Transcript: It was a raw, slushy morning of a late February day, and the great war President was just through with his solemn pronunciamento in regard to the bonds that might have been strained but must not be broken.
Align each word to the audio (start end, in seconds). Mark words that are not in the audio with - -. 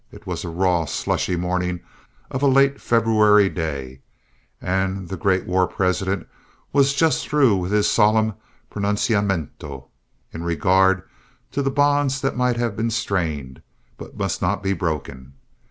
It 0.11 0.25
was 0.25 0.43
a 0.43 0.49
raw, 0.49 0.85
slushy 0.85 1.35
morning 1.35 1.79
of 2.31 2.41
a 2.41 2.47
late 2.47 2.81
February 2.81 3.49
day, 3.49 4.01
and 4.59 5.07
the 5.09 5.15
great 5.15 5.45
war 5.45 5.67
President 5.67 6.27
was 6.73 6.95
just 6.95 7.27
through 7.27 7.57
with 7.57 7.71
his 7.71 7.87
solemn 7.87 8.33
pronunciamento 8.71 9.89
in 10.33 10.41
regard 10.41 11.03
to 11.51 11.61
the 11.61 11.69
bonds 11.69 12.19
that 12.21 12.35
might 12.35 12.57
have 12.57 12.75
been 12.75 12.89
strained 12.89 13.61
but 13.95 14.17
must 14.17 14.41
not 14.41 14.63
be 14.63 14.73
broken. 14.73 15.33